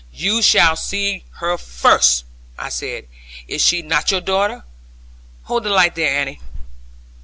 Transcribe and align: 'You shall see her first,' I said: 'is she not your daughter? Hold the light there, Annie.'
'You 0.11 0.41
shall 0.41 0.75
see 0.75 1.25
her 1.33 1.59
first,' 1.59 2.25
I 2.57 2.69
said: 2.69 3.05
'is 3.47 3.63
she 3.63 3.83
not 3.83 4.09
your 4.09 4.19
daughter? 4.21 4.63
Hold 5.43 5.61
the 5.65 5.69
light 5.69 5.93
there, 5.93 6.09
Annie.' 6.09 6.41